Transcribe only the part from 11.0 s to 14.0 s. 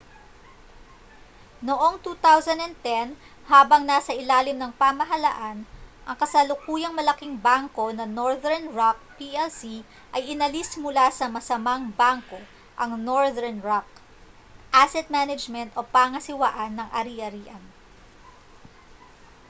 sa 'masamang bangko',' ang northern rock